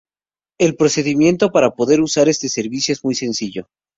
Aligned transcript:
El 0.57 0.75
procedimiento 0.75 1.51
para 1.51 1.75
poder 1.75 2.01
usar 2.01 2.27
este 2.27 2.49
servicio 2.49 2.91
es 2.91 3.03
muy 3.03 3.13
sencillo. 3.13 3.67